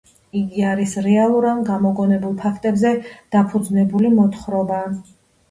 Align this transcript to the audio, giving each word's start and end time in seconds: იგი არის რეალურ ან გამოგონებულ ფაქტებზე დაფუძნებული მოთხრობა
იგი 0.37 0.63
არის 0.69 0.95
რეალურ 1.07 1.47
ან 1.49 1.61
გამოგონებულ 1.67 2.33
ფაქტებზე 2.41 2.95
დაფუძნებული 3.37 4.13
მოთხრობა 4.19 4.83